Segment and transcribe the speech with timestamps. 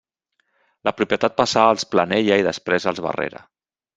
[0.89, 3.45] La propietat passà als Planella i després als Barrera.